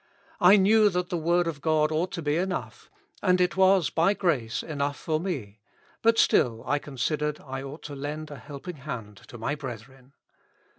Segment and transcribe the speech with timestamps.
[0.39, 2.89] I knew that the word of God ought to be enough,
[3.21, 5.59] and it was by grace enough for me;
[6.01, 10.13] but still I considered I ought to lend a helping hand to my brethren.